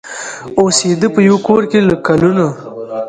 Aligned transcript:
اوسېده 0.59 1.07
په 1.15 1.19
یوه 1.27 1.39
کورکي 1.47 1.79
له 1.87 1.95
کلونو 2.07 2.47